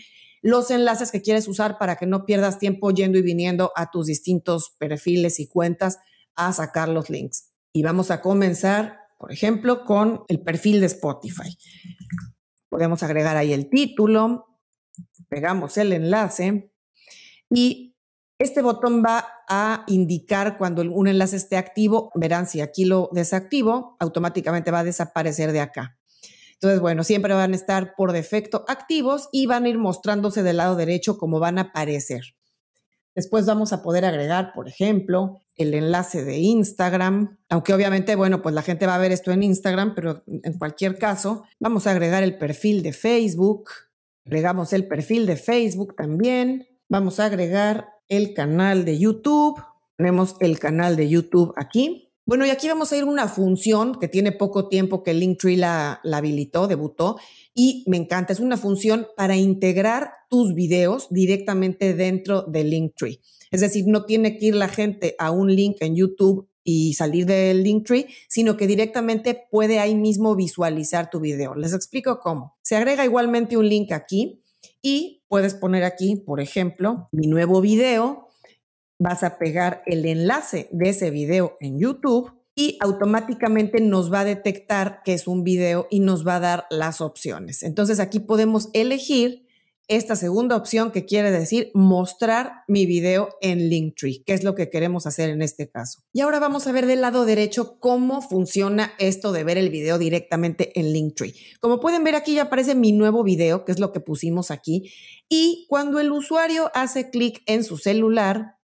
los 0.43 0.71
enlaces 0.71 1.13
que 1.13 1.23
quieres 1.23 1.47
usar 1.49 1.79
para 1.79 1.97
que 1.97 2.07
no 2.07 2.27
pierdas 2.27 2.59
tiempo 2.59 2.91
yendo 2.91 3.17
y 3.17 3.23
viniendo 3.23 3.73
a 3.77 3.91
tus 3.91 4.07
distintos 4.07 4.75
perfiles 4.79 5.39
y 5.41 5.49
cuentas 5.49 5.99
a 6.35 6.53
sacar 6.53 6.89
los 6.89 7.09
links. 7.09 7.53
Y 7.73 7.83
vamos 7.83 8.11
a 8.11 8.21
comenzar, 8.21 8.99
por 9.19 9.33
ejemplo, 9.33 9.85
con 9.85 10.25
el 10.29 10.41
perfil 10.41 10.81
de 10.81 10.87
Spotify. 10.87 11.57
Podemos 12.69 13.03
agregar 13.03 13.37
ahí 13.37 13.53
el 13.53 13.71
título, 13.71 14.59
pegamos 15.29 15.79
el 15.79 15.93
enlace 15.93 16.73
y 17.49 17.97
este 18.39 18.61
botón 18.63 19.05
va 19.05 19.29
a 19.49 19.85
indicar 19.87 20.59
cuando 20.59 20.83
un 20.83 21.07
enlace 21.07 21.37
esté 21.37 21.57
activo. 21.57 22.11
Verán 22.17 22.49
si 22.49 22.61
aquí 22.61 22.85
lo 22.85 23.09
desactivo, 23.13 23.97
automáticamente 24.01 24.73
va 24.73 24.81
a 24.81 24.85
desaparecer 24.85 25.53
de 25.53 25.61
acá. 25.61 25.97
Entonces, 26.63 26.81
bueno, 26.81 27.03
siempre 27.03 27.35
van 27.35 27.55
a 27.55 27.57
estar 27.57 27.97
por 27.97 28.13
defecto 28.13 28.65
activos 28.69 29.29
y 29.33 29.47
van 29.47 29.65
a 29.65 29.69
ir 29.69 29.79
mostrándose 29.79 30.45
del 30.45 30.59
lado 30.59 30.77
derecho 30.77 31.19
como 31.19 31.41
van 31.41 31.59
a 31.59 31.63
aparecer. 31.63 32.37
Después 33.17 33.47
vamos 33.47 33.73
a 33.73 33.83
poder 33.83 34.05
agregar, 34.05 34.53
por 34.55 34.69
ejemplo, 34.69 35.41
el 35.57 35.75
enlace 35.75 36.25
de 36.25 36.39
Instagram, 36.39 37.37
aunque 37.51 37.75
obviamente, 37.75 38.15
bueno, 38.15 38.43
pues 38.43 38.55
la 38.55 38.63
gente 38.63 38.87
va 38.87 38.95
a 38.95 38.99
ver 38.99 39.11
esto 39.11 39.33
en 39.33 39.43
Instagram, 39.43 39.97
pero 39.97 40.23
en 40.29 40.57
cualquier 40.57 40.99
caso, 40.99 41.43
vamos 41.59 41.89
a 41.89 41.91
agregar 41.91 42.23
el 42.23 42.39
perfil 42.39 42.85
de 42.85 42.93
Facebook, 42.93 43.71
agregamos 44.25 44.73
el 44.73 44.87
perfil 44.87 45.27
de 45.27 45.35
Facebook 45.35 45.97
también, 45.97 46.69
vamos 46.89 47.19
a 47.19 47.25
agregar 47.25 47.89
el 48.07 48.35
canal 48.35 48.85
de 48.85 49.01
YouTube, 49.01 49.61
tenemos 49.97 50.37
el 50.39 50.61
canal 50.61 50.95
de 50.95 51.09
YouTube 51.09 51.53
aquí. 51.57 52.12
Bueno, 52.25 52.47
y 52.47 52.51
aquí 52.51 52.69
vamos 52.69 52.93
a 52.93 52.97
ir 52.97 53.03
a 53.03 53.07
una 53.07 53.27
función 53.27 53.99
que 53.99 54.07
tiene 54.07 54.31
poco 54.31 54.69
tiempo 54.69 55.03
que 55.03 55.13
Linktree 55.13 55.57
la, 55.57 56.01
habilitó, 56.05 56.69
debutó, 56.69 57.19
y 57.53 57.85
me 57.89 57.97
encanta. 57.97 58.33
Es 58.33 58.39
una 58.39 58.57
función 58.57 59.09
para 59.17 59.37
integrar 59.37 60.13
tus 60.31 60.55
videos 60.55 61.09
directamente 61.11 61.95
dentro 61.95 62.43
de 62.43 62.63
Linktree. 62.63 63.21
Es 63.51 63.61
decir, 63.61 63.85
no 63.89 64.05
tiene 64.05 64.39
que 64.39 64.47
ir 64.47 64.55
la 64.55 64.69
gente 64.69 65.17
a 65.19 65.33
un 65.33 65.55
link 65.55 65.79
en 65.81 65.97
YouTube 65.97 66.49
y 66.63 66.95
salir 66.95 67.27
del 67.27 67.65
Linktree, 67.65 68.07
sino 68.29 68.57
que 68.57 68.69
directamente 68.69 69.49
puede 69.51 69.81
ahí 69.81 69.97
mismo 69.97 70.37
visualizar 70.37 71.11
tu 71.11 71.19
video. 71.19 71.57
Les 71.57 71.75
explico 71.75 72.21
cómo. 72.21 72.55
Se 72.63 72.77
agrega 72.77 73.05
igualmente 73.05 73.57
un 73.57 73.69
link 73.69 73.91
aquí 73.91 74.41
y 74.81 75.23
puedes 75.29 75.55
poner 75.55 75.83
aquí, 75.83 76.17
por 76.17 76.41
ejemplo, 76.41 77.09
mi 77.11 77.27
nuevo 77.27 77.61
video. 77.61 78.29
Vas 79.05 79.25
a 79.25 79.37
pegar 79.37 79.83
el 79.87 80.07
enlace 80.07 80.69
de 80.71 80.91
ese 80.91 81.11
video 81.11 81.57
en 81.59 81.81
YouTube 81.81 82.31
y 82.55 82.79
automáticamente 82.81 83.81
nos 83.81 84.13
va 84.13 84.21
a 84.21 84.25
detectar 84.25 85.03
que 85.05 85.13
es 85.13 85.27
un 85.27 85.43
video 85.43 85.89
y 85.91 85.99
nos 85.99 86.25
va 86.25 86.37
a 86.37 86.41
dar 86.41 86.67
las 86.71 87.01
opciones. 87.01 87.65
Entonces 87.65 87.99
aquí 87.99 88.21
podemos 88.21 88.69
elegir 88.75 89.45
esta 89.89 90.15
segunda 90.15 90.55
opción 90.55 90.93
que 90.93 91.05
quiere 91.05 91.33
decir 91.33 91.73
mostrar 91.75 92.63
mi 92.69 92.87
video 92.87 93.31
en 93.41 93.69
Linktree, 93.69 94.23
que 94.25 94.35
es 94.35 94.45
lo 94.45 94.55
que 94.55 94.71
queremos 94.71 95.09
hacer 95.09 95.31
en 95.31 95.43
este 95.43 95.69
caso. 95.69 96.05
Y 96.13 96.21
ahora 96.21 96.39
vamos 96.39 96.69
a 96.69 96.73
ver 96.73 96.87
del 96.87 97.01
lado 97.01 97.25
derecho 97.25 97.81
cómo 97.81 98.23
funciona 98.23 98.93
esto 99.01 99.33
de 99.33 99.43
ver 99.43 99.59
el 99.59 99.71
video 99.71 99.99
directamente 99.99 100.79
en 100.79 100.93
Linktree. 100.93 101.35
Como 101.59 101.81
pueden 101.81 102.05
ver 102.05 102.15
aquí 102.15 102.35
ya 102.35 102.43
aparece 102.43 102.77
mi 102.77 102.93
nuevo 102.93 103.25
video, 103.25 103.65
que 103.65 103.73
es 103.73 103.81
lo 103.81 103.91
que 103.91 103.99
pusimos 103.99 104.53
aquí, 104.53 104.93
y 105.29 105.67
cuando 105.69 105.99
el 105.99 106.13
usuario 106.13 106.71
hace 106.73 107.11
clic 107.11 107.43
en 107.47 107.65
su 107.65 107.79
celular, 107.79 108.62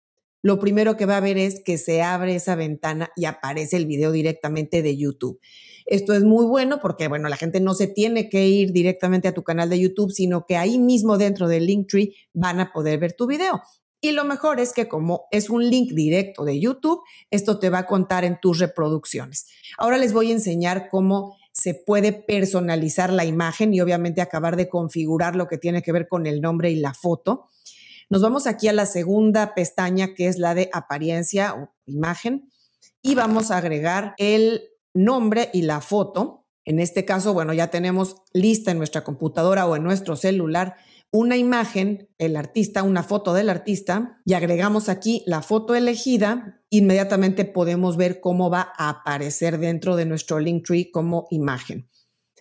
lo 0.43 0.59
primero 0.59 0.97
que 0.97 1.07
va 1.07 1.17
a 1.17 1.21
ver 1.21 1.39
es 1.39 1.63
que 1.65 1.79
se 1.79 2.03
abre 2.03 2.35
esa 2.35 2.57
ventana 2.57 3.11
y 3.17 3.25
aparece 3.25 3.77
el 3.77 3.87
video 3.87 4.13
directamente 4.13 4.83
de 4.83 4.97
YouTube. 4.97 5.41
Esto 5.87 6.13
es 6.13 6.23
muy 6.23 6.47
bueno 6.47 6.79
porque, 6.81 7.09
bueno, 7.09 7.29
la 7.29 7.37
gente 7.37 7.61
no 7.61 7.75
se 7.75 7.87
tiene 7.87 8.29
que 8.29 8.47
ir 8.47 8.73
directamente 8.73 9.29
a 9.29 9.35
tu 9.35 9.43
canal 9.43 9.71
de 9.71 9.81
YouTube, 9.81 10.13
sino 10.13 10.47
que 10.47 10.57
ahí 10.57 10.79
mismo 10.79 11.19
dentro 11.19 11.49
del 11.49 11.67
Linktree 11.67 12.15
van 12.33 12.61
a 12.61 12.73
poder 12.73 12.99
ver 12.99 13.15
tu 13.15 13.27
video. 13.27 13.63
Y 14.01 14.11
lo 14.11 14.25
mejor 14.25 14.59
es 14.59 14.73
que 14.73 14.89
como 14.89 15.27
es 15.31 15.49
un 15.49 15.71
link 15.71 15.93
directo 15.93 16.45
de 16.45 16.59
YouTube, 16.59 17.03
esto 17.31 17.61
te 17.61 17.71
va 17.71 17.79
a 17.79 17.87
contar 17.87 18.25
en 18.25 18.41
tus 18.41 18.59
reproducciones. 18.59 19.47
Ahora 19.79 19.97
les 19.97 20.13
voy 20.13 20.31
a 20.31 20.35
enseñar 20.35 20.89
cómo 20.91 21.37
se 21.53 21.75
puede 21.75 22.13
personalizar 22.13 23.13
la 23.13 23.25
imagen 23.25 23.73
y 23.73 23.81
obviamente 23.81 24.21
acabar 24.21 24.57
de 24.57 24.69
configurar 24.69 25.37
lo 25.37 25.47
que 25.47 25.59
tiene 25.59 25.83
que 25.83 25.93
ver 25.93 26.09
con 26.09 26.27
el 26.27 26.41
nombre 26.41 26.73
y 26.73 26.77
la 26.77 26.95
foto. 26.95 27.47
Nos 28.13 28.21
vamos 28.21 28.47
aquí 28.47 28.69
a 28.69 28.75
la 28.75 28.85
segunda 28.85 29.55
pestaña, 29.55 30.13
que 30.13 30.27
es 30.27 30.37
la 30.37 30.55
de 30.55 30.69
apariencia 30.75 31.55
o 31.55 31.73
imagen, 31.87 32.51
y 33.01 33.15
vamos 33.15 33.51
a 33.51 33.57
agregar 33.57 34.13
el 34.19 34.65
nombre 34.93 35.49
y 35.55 35.63
la 35.63 35.81
foto. 35.81 36.47
En 36.67 36.79
este 36.79 37.07
caso, 37.07 37.33
bueno, 37.33 37.55
ya 37.55 37.69
tenemos 37.69 38.17
lista 38.35 38.71
en 38.71 38.77
nuestra 38.77 39.03
computadora 39.03 39.65
o 39.67 39.77
en 39.77 39.83
nuestro 39.83 40.17
celular 40.17 40.77
una 41.11 41.39
imagen, 41.39 42.11
el 42.19 42.37
artista, 42.37 42.83
una 42.83 43.03
foto 43.03 43.33
del 43.33 43.49
artista, 43.49 44.21
y 44.27 44.35
agregamos 44.35 44.91
aquí 44.91 45.23
la 45.25 45.41
foto 45.41 45.75
elegida, 45.75 46.63
inmediatamente 46.69 47.47
podemos 47.47 47.97
ver 47.97 48.21
cómo 48.21 48.51
va 48.51 48.75
a 48.77 48.91
aparecer 48.91 49.57
dentro 49.57 49.97
de 49.97 50.05
nuestro 50.05 50.39
Linktree 50.39 50.91
como 50.91 51.29
imagen. 51.31 51.89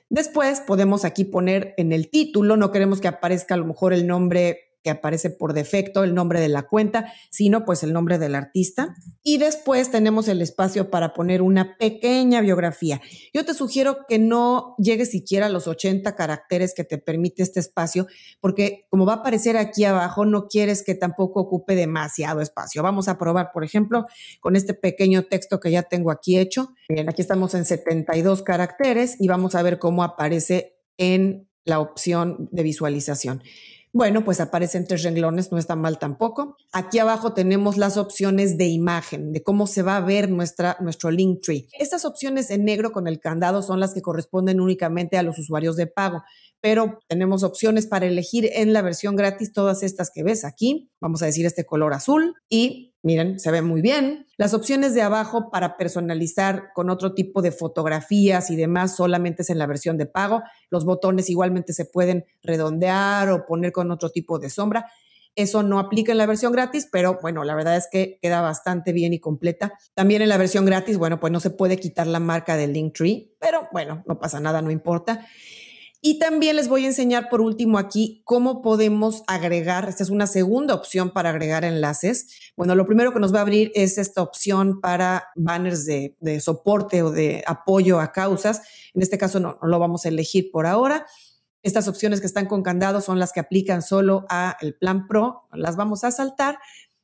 Después 0.10 0.60
podemos 0.60 1.06
aquí 1.06 1.24
poner 1.24 1.74
en 1.78 1.94
el 1.94 2.10
título, 2.10 2.58
no 2.58 2.74
queremos 2.74 3.00
que 3.00 3.08
aparezca 3.08 3.54
a 3.54 3.58
lo 3.58 3.66
mejor 3.66 3.94
el 3.94 4.06
nombre 4.06 4.71
que 4.83 4.89
aparece 4.89 5.29
por 5.29 5.53
defecto, 5.53 6.03
el 6.03 6.13
nombre 6.13 6.39
de 6.39 6.50
la 6.50 6.63
cuenta, 6.63 7.11
sino 7.29 7.65
pues 7.65 7.83
el 7.83 7.93
nombre 7.93 8.17
del 8.17 8.35
artista. 8.35 8.95
Y 9.23 9.38
después 9.38 9.91
tenemos 9.91 10.27
el 10.27 10.41
espacio 10.41 10.89
para 10.89 11.13
poner 11.13 11.41
una 11.41 11.77
pequeña 11.77 12.41
biografía. 12.41 13.01
Yo 13.33 13.45
te 13.45 13.53
sugiero 13.53 14.00
que 14.07 14.19
no 14.19 14.75
llegues 14.77 15.11
siquiera 15.11 15.45
a 15.45 15.50
los 15.50 15.67
80 15.67 16.15
caracteres 16.15 16.73
que 16.75 16.83
te 16.83 16.97
permite 16.97 17.43
este 17.43 17.59
espacio, 17.59 18.07
porque 18.39 18.85
como 18.89 19.05
va 19.05 19.13
a 19.13 19.17
aparecer 19.17 19.57
aquí 19.57 19.83
abajo, 19.85 20.25
no 20.25 20.47
quieres 20.47 20.83
que 20.83 20.95
tampoco 20.95 21.41
ocupe 21.41 21.75
demasiado 21.75 22.41
espacio. 22.41 22.83
Vamos 22.83 23.07
a 23.07 23.17
probar, 23.17 23.51
por 23.53 23.63
ejemplo, 23.63 24.05
con 24.39 24.55
este 24.55 24.73
pequeño 24.73 25.23
texto 25.23 25.59
que 25.59 25.71
ya 25.71 25.83
tengo 25.83 26.11
aquí 26.11 26.38
hecho. 26.38 26.73
Bien, 26.89 27.09
aquí 27.09 27.21
estamos 27.21 27.53
en 27.53 27.65
72 27.65 28.43
caracteres 28.43 29.15
y 29.19 29.27
vamos 29.27 29.55
a 29.55 29.61
ver 29.61 29.79
cómo 29.79 30.03
aparece 30.03 30.77
en 30.97 31.47
la 31.63 31.79
opción 31.79 32.50
de 32.51 32.63
visualización. 32.63 33.43
Bueno, 33.93 34.24
pues 34.24 34.39
aparecen 34.39 34.88
tres 34.88 35.03
renglones, 35.03 35.51
no 35.51 35.57
está 35.57 35.75
mal 35.75 36.00
tampoco. 36.00 36.55
Aquí 36.71 37.00
abajo 37.00 37.33
tenemos 37.33 37.75
las 37.75 37.98
opciones 37.98 38.57
de 38.57 38.67
imagen, 38.67 39.33
de 39.33 39.43
cómo 39.43 39.67
se 39.67 39.83
va 39.83 39.98
a 39.98 40.01
ver 40.01 40.29
nuestra, 40.29 40.77
nuestro 40.79 41.12
link 41.12 41.41
tree. 41.41 41.67
Estas 41.77 42.05
opciones 42.05 42.51
en 42.51 42.63
negro 42.63 42.93
con 42.93 43.05
el 43.05 43.19
candado 43.19 43.62
son 43.62 43.81
las 43.81 43.93
que 43.93 44.01
corresponden 44.01 44.62
únicamente 44.62 45.17
a 45.17 45.24
los 45.24 45.38
usuarios 45.38 45.75
de 45.75 45.88
pago, 45.88 46.24
pero 46.62 47.00
tenemos 47.08 47.44
opciones 47.44 47.88
para 47.88 48.06
elegir 48.06 48.50
en 48.53 48.72
la 48.72 48.82
versión 48.82 49.15
gratis 49.15 49.51
todas 49.51 49.84
estas 49.84 50.12
que 50.13 50.24
ves 50.24 50.46
aquí. 50.46 50.89
Vamos 51.01 51.22
a 51.22 51.25
decir 51.25 51.46
este 51.46 51.65
color 51.65 51.94
azul 51.94 52.36
y 52.50 52.91
Miren, 53.03 53.39
se 53.39 53.50
ve 53.50 53.63
muy 53.63 53.82
bien. 53.82 54.27
Las 54.38 54.53
opciones 54.53 54.94
de 54.94 55.01
abajo 55.01 55.50
para 55.50 55.75
personalizar 55.75 56.70
con 56.75 56.91
otro 56.91 57.15
tipo 57.15 57.41
de 57.41 57.51
fotografías 57.51 58.51
y 58.51 58.56
demás 58.56 58.96
solamente 58.96 59.41
es 59.41 59.50
en 59.50 59.58
la 59.58 59.65
versión 59.65 59.98
de 59.98 60.06
pago. 60.06 60.44
Los 60.70 60.86
botones 60.86 61.27
igualmente 61.27 61.74
se 61.74 61.86
pueden 61.86 62.25
redondear 62.44 63.30
o 63.32 63.48
poner 63.48 63.72
con 63.72 63.89
otro 63.89 64.12
tipo 64.12 64.38
de 64.38 64.51
sombra. 64.51 64.86
Eso 65.36 65.63
no 65.63 65.80
aplica 65.80 66.12
en 66.12 66.20
la 66.20 66.27
versión 66.27 66.51
gratis, 66.51 66.88
pero 66.91 67.18
bueno, 67.22 67.44
la 67.44 67.56
verdad 67.56 67.77
es 67.77 67.88
que 67.91 68.20
queda 68.22 68.41
bastante 68.41 68.91
bien 68.94 69.13
y 69.13 69.20
completa. 69.20 69.74
También 69.96 70.22
en 70.22 70.30
la 70.30 70.38
versión 70.38 70.65
gratis, 70.65 70.98
bueno, 70.98 71.20
pues 71.20 71.34
no 71.34 71.39
se 71.39 71.50
puede 71.50 71.77
quitar 71.77 72.06
la 72.06 72.20
marca 72.20 72.56
del 72.56 72.74
Linktree, 72.74 73.34
pero 73.39 73.68
bueno, 73.72 74.03
no 74.06 74.20
pasa 74.20 74.39
nada, 74.39 74.62
no 74.62 74.70
importa. 74.70 75.25
Y 76.03 76.17
también 76.17 76.55
les 76.55 76.67
voy 76.67 76.86
a 76.86 76.88
enseñar 76.88 77.29
por 77.29 77.41
último 77.41 77.77
aquí 77.77 78.24
cómo 78.25 78.63
podemos 78.63 79.22
agregar, 79.27 79.88
esta 79.88 80.01
es 80.01 80.10
una 80.10 80.25
segunda 80.25 80.74
opción 80.74 81.12
para 81.12 81.29
agregar 81.29 81.63
enlaces. 81.63 82.51
Bueno, 82.58 82.74
lo 82.74 82.88
primero 82.88 83.13
que 83.13 83.20
nos 83.20 83.31
va 83.31 83.38
a 83.38 83.41
abrir 83.43 83.72
es 83.75 84.00
esta 84.00 84.24
opción 84.24 84.81
para 84.81 85.25
banners 85.36 85.86
de, 85.86 86.15
soporte 86.39 87.03
o 87.03 87.12
de 87.12 87.43
apoyo 87.46 88.00
a 88.00 88.12
causas. 88.12 88.63
En 88.96 89.03
este 89.03 89.20
caso 89.20 89.39
no, 89.39 89.60
lo 89.62 89.77
vamos 89.77 90.05
a 90.05 90.10
elegir 90.10 90.50
por 90.51 90.65
ahora. 90.65 91.05
Estas 91.62 91.88
opciones 91.88 92.20
que 92.20 92.25
están 92.25 92.48
con 92.48 92.63
candado 92.63 93.00
son 93.01 93.20
las 93.20 93.31
que 93.31 93.39
aplican 93.39 93.84
solo 93.84 94.25
a 94.27 94.58
el 94.60 94.74
plan 94.74 95.05
Pro, 95.08 95.43
las 95.53 95.75
vamos 95.75 96.03
a 96.03 96.10
saltar 96.10 96.58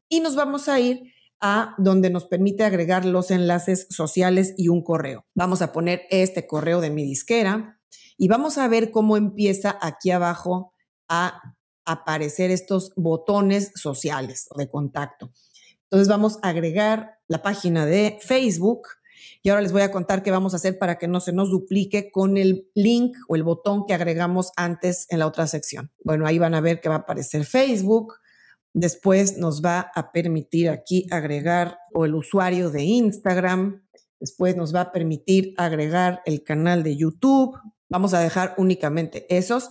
y 0.10 0.22
nos 0.22 0.36
vamos 0.36 0.70
a 0.70 0.80
ir 0.80 1.14
a 1.40 1.76
donde 1.78 2.10
nos 2.10 2.26
permite 2.26 2.64
agregar 2.64 3.06
los 3.06 3.30
enlaces 3.30 3.86
sociales 3.92 4.56
y 4.58 4.70
un 4.70 4.84
correo. 4.84 5.28
Vamos 5.36 5.62
a 5.62 5.72
poner 5.72 6.08
este 6.10 6.48
correo 6.48 6.82
de 6.82 6.90
mi 6.90 7.04
disquera 7.04 7.77
y 8.18 8.28
vamos 8.28 8.58
a 8.58 8.68
ver 8.68 8.92
cómo 8.92 9.18
empieza 9.18 9.78
aquí 9.82 10.12
abajo 10.12 10.74
a 11.08 11.56
aparecer 11.86 12.52
estos 12.52 12.92
botones 12.96 13.72
sociales 13.76 14.48
de 14.56 14.70
contacto. 14.70 15.32
Entonces 15.84 16.10
vamos 16.10 16.38
a 16.42 16.50
agregar 16.50 17.20
la 17.28 17.42
página 17.42 17.86
de 17.86 18.18
Facebook 18.22 18.88
y 19.42 19.50
ahora 19.50 19.62
les 19.62 19.72
voy 19.72 19.82
a 19.82 19.92
contar 19.92 20.24
qué 20.24 20.32
vamos 20.32 20.54
a 20.54 20.58
hacer 20.58 20.78
para 20.78 20.98
que 20.98 21.08
no 21.08 21.20
se 21.20 21.32
nos 21.32 21.50
duplique 21.50 22.12
con 22.12 22.38
el 22.38 22.70
link 22.76 23.16
o 23.28 23.36
el 23.36 23.44
botón 23.44 23.86
que 23.86 23.94
agregamos 23.94 24.52
antes 24.58 25.06
en 25.10 25.20
la 25.20 25.28
otra 25.28 25.48
sección. 25.48 25.92
Bueno, 26.04 26.28
ahí 26.28 26.40
van 26.40 26.54
a 26.54 26.62
ver 26.62 26.82
que 26.82 26.90
va 26.90 26.96
a 26.96 27.00
aparecer 27.00 27.46
Facebook. 27.46 28.16
Después 28.74 29.38
nos 29.38 29.64
va 29.64 29.92
a 29.96 30.12
permitir 30.12 30.70
aquí 30.70 31.08
agregar 31.10 31.80
o 31.94 32.06
el 32.06 32.16
usuario 32.16 32.70
de 32.70 32.84
Instagram. 32.84 33.88
Después 34.20 34.56
nos 34.56 34.76
va 34.76 34.82
a 34.82 34.92
permitir 34.92 35.54
agregar 35.58 36.22
el 36.26 36.44
canal 36.44 36.84
de 36.84 36.98
YouTube. 36.98 37.58
Vamos 37.90 38.14
a 38.14 38.20
dejar 38.20 38.54
únicamente 38.58 39.26
esos. 39.36 39.70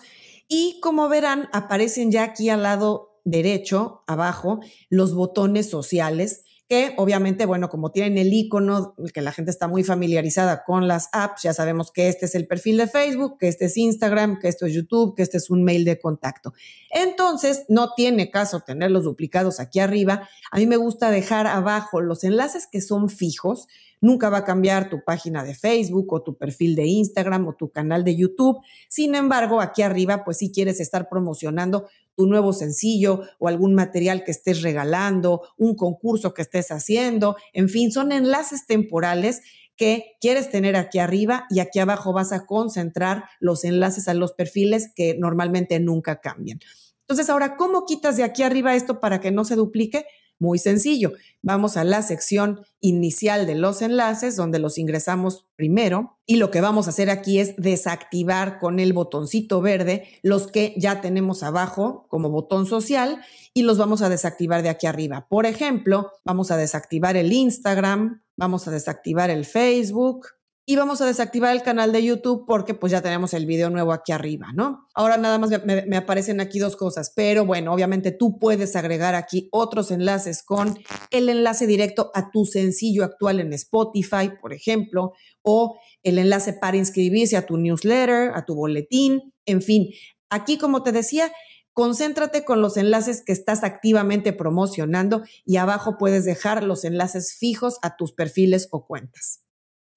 Y 0.48 0.78
como 0.80 1.08
verán, 1.08 1.48
aparecen 1.52 2.10
ya 2.10 2.24
aquí 2.24 2.48
al 2.48 2.62
lado 2.62 3.20
derecho, 3.24 4.04
abajo, 4.06 4.60
los 4.88 5.14
botones 5.14 5.68
sociales 5.68 6.42
que 6.68 6.94
obviamente, 6.96 7.46
bueno, 7.46 7.68
como 7.68 7.92
tienen 7.92 8.18
el 8.18 8.32
icono, 8.32 8.96
que 9.14 9.20
la 9.20 9.30
gente 9.30 9.52
está 9.52 9.68
muy 9.68 9.84
familiarizada 9.84 10.64
con 10.64 10.88
las 10.88 11.08
apps, 11.12 11.42
ya 11.42 11.54
sabemos 11.54 11.92
que 11.92 12.08
este 12.08 12.26
es 12.26 12.34
el 12.34 12.48
perfil 12.48 12.78
de 12.78 12.88
Facebook, 12.88 13.38
que 13.38 13.46
este 13.46 13.66
es 13.66 13.76
Instagram, 13.76 14.40
que 14.40 14.48
esto 14.48 14.66
es 14.66 14.74
YouTube, 14.74 15.14
que 15.14 15.22
este 15.22 15.36
es 15.36 15.48
un 15.48 15.62
mail 15.62 15.84
de 15.84 15.98
contacto. 16.00 16.54
Entonces, 16.90 17.66
no 17.68 17.92
tiene 17.94 18.30
caso 18.30 18.60
tenerlos 18.66 19.04
duplicados 19.04 19.60
aquí 19.60 19.78
arriba. 19.78 20.28
A 20.50 20.58
mí 20.58 20.66
me 20.66 20.76
gusta 20.76 21.12
dejar 21.12 21.46
abajo 21.46 22.00
los 22.00 22.24
enlaces 22.24 22.66
que 22.66 22.80
son 22.80 23.10
fijos, 23.10 23.68
Nunca 24.00 24.28
va 24.28 24.38
a 24.38 24.44
cambiar 24.44 24.90
tu 24.90 25.02
página 25.04 25.42
de 25.44 25.54
Facebook 25.54 26.12
o 26.12 26.22
tu 26.22 26.36
perfil 26.36 26.76
de 26.76 26.86
Instagram 26.86 27.46
o 27.48 27.54
tu 27.54 27.70
canal 27.70 28.04
de 28.04 28.16
YouTube. 28.16 28.58
Sin 28.88 29.14
embargo, 29.14 29.60
aquí 29.60 29.82
arriba, 29.82 30.24
pues 30.24 30.38
si 30.38 30.52
quieres 30.52 30.80
estar 30.80 31.08
promocionando 31.08 31.88
tu 32.14 32.26
nuevo 32.26 32.52
sencillo 32.52 33.22
o 33.38 33.48
algún 33.48 33.74
material 33.74 34.24
que 34.24 34.30
estés 34.30 34.62
regalando, 34.62 35.42
un 35.56 35.74
concurso 35.74 36.34
que 36.34 36.42
estés 36.42 36.70
haciendo, 36.70 37.36
en 37.52 37.68
fin, 37.68 37.92
son 37.92 38.12
enlaces 38.12 38.66
temporales 38.66 39.42
que 39.76 40.16
quieres 40.20 40.50
tener 40.50 40.74
aquí 40.74 40.98
arriba 40.98 41.46
y 41.50 41.60
aquí 41.60 41.78
abajo 41.78 42.12
vas 42.12 42.32
a 42.32 42.46
concentrar 42.46 43.24
los 43.40 43.64
enlaces 43.64 44.08
a 44.08 44.14
los 44.14 44.32
perfiles 44.32 44.90
que 44.94 45.16
normalmente 45.18 45.78
nunca 45.80 46.20
cambian. 46.20 46.60
Entonces, 47.00 47.30
ahora, 47.30 47.56
¿cómo 47.56 47.84
quitas 47.84 48.16
de 48.16 48.24
aquí 48.24 48.42
arriba 48.42 48.74
esto 48.74 48.98
para 48.98 49.20
que 49.20 49.30
no 49.30 49.44
se 49.44 49.54
duplique? 49.54 50.06
Muy 50.38 50.58
sencillo. 50.58 51.12
Vamos 51.42 51.76
a 51.76 51.84
la 51.84 52.02
sección 52.02 52.60
inicial 52.80 53.46
de 53.46 53.54
los 53.54 53.80
enlaces, 53.80 54.36
donde 54.36 54.58
los 54.58 54.78
ingresamos 54.78 55.46
primero. 55.56 56.18
Y 56.26 56.36
lo 56.36 56.50
que 56.50 56.60
vamos 56.60 56.86
a 56.86 56.90
hacer 56.90 57.08
aquí 57.08 57.38
es 57.38 57.56
desactivar 57.56 58.58
con 58.58 58.78
el 58.78 58.92
botoncito 58.92 59.60
verde 59.60 60.08
los 60.22 60.46
que 60.48 60.74
ya 60.76 61.00
tenemos 61.00 61.42
abajo 61.42 62.06
como 62.10 62.30
botón 62.30 62.66
social 62.66 63.22
y 63.54 63.62
los 63.62 63.78
vamos 63.78 64.02
a 64.02 64.08
desactivar 64.08 64.62
de 64.62 64.68
aquí 64.68 64.86
arriba. 64.86 65.26
Por 65.30 65.46
ejemplo, 65.46 66.12
vamos 66.24 66.50
a 66.50 66.56
desactivar 66.56 67.16
el 67.16 67.32
Instagram, 67.32 68.22
vamos 68.36 68.68
a 68.68 68.70
desactivar 68.70 69.30
el 69.30 69.46
Facebook, 69.46 70.26
y 70.68 70.74
vamos 70.74 71.00
a 71.00 71.06
desactivar 71.06 71.54
el 71.54 71.62
canal 71.62 71.92
de 71.92 72.02
YouTube 72.02 72.44
porque 72.44 72.74
pues 72.74 72.90
ya 72.90 73.00
tenemos 73.00 73.32
el 73.34 73.46
video 73.46 73.70
nuevo 73.70 73.92
aquí 73.92 74.10
arriba, 74.10 74.48
¿no? 74.52 74.88
Ahora 74.94 75.16
nada 75.16 75.38
más 75.38 75.50
me, 75.64 75.96
aparecen 75.96 76.40
aquí 76.40 76.58
dos 76.58 76.74
cosas, 76.74 77.12
pero 77.14 77.46
bueno, 77.46 77.72
obviamente 77.72 78.10
tú 78.10 78.40
puedes 78.40 78.74
agregar 78.74 79.14
aquí 79.14 79.48
otros 79.52 79.92
enlaces 79.92 80.42
con 80.42 80.76
el 81.12 81.28
enlace 81.28 81.68
directo 81.68 82.10
a 82.14 82.32
tu 82.32 82.46
sencillo 82.46 83.04
actual 83.04 83.38
en 83.38 83.52
Spotify, 83.52 84.32
por 84.40 84.52
ejemplo, 84.52 85.12
o 85.42 85.78
el 86.02 86.18
enlace 86.18 86.52
para 86.52 86.76
inscribirse 86.76 87.36
a 87.36 87.46
tu 87.46 87.58
newsletter, 87.58 88.32
a 88.34 88.44
tu 88.44 88.56
boletín, 88.56 89.32
en 89.46 89.62
fin. 89.62 89.90
Aquí, 90.30 90.58
como 90.58 90.82
te 90.82 90.90
decía, 90.90 91.30
concéntrate 91.74 92.44
con 92.44 92.60
los 92.60 92.76
enlaces 92.76 93.22
que 93.24 93.32
estás 93.32 93.62
activamente 93.62 94.32
promocionando 94.32 95.22
y 95.44 95.58
abajo 95.58 95.96
puedes 95.96 96.24
dejar 96.24 96.64
los 96.64 96.84
enlaces 96.84 97.36
fijos 97.38 97.78
a 97.82 97.94
tus 97.96 98.12
perfiles 98.12 98.66
o 98.72 98.84
cuentas. 98.84 99.45